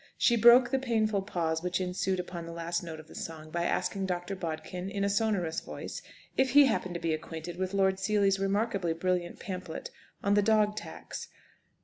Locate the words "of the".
2.99-3.13